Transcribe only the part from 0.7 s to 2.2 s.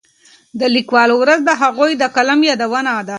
لیکوالو ورځ د هغوی د